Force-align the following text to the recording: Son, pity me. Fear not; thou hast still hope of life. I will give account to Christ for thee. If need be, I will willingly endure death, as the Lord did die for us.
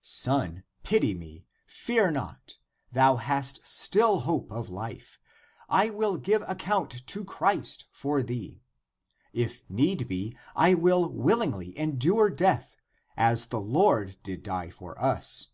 Son, 0.00 0.64
pity 0.84 1.12
me. 1.12 1.46
Fear 1.66 2.12
not; 2.12 2.56
thou 2.92 3.16
hast 3.16 3.60
still 3.66 4.20
hope 4.20 4.50
of 4.50 4.70
life. 4.70 5.18
I 5.68 5.90
will 5.90 6.16
give 6.16 6.42
account 6.48 7.06
to 7.08 7.24
Christ 7.26 7.84
for 7.92 8.22
thee. 8.22 8.62
If 9.34 9.68
need 9.68 10.08
be, 10.08 10.34
I 10.56 10.72
will 10.72 11.12
willingly 11.12 11.78
endure 11.78 12.30
death, 12.30 12.74
as 13.18 13.48
the 13.48 13.60
Lord 13.60 14.16
did 14.22 14.42
die 14.42 14.70
for 14.70 14.98
us. 14.98 15.48